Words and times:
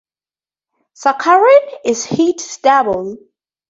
Saccharin 0.95 1.67
is 1.85 2.03
heat 2.03 2.39
stable. 2.39 3.17